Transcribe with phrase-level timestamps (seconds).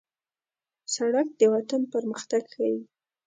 [0.95, 2.79] سړک د وطن پرمختګ ښيي.